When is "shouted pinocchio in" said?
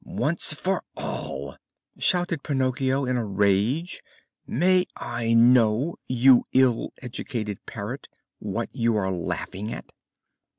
1.99-3.17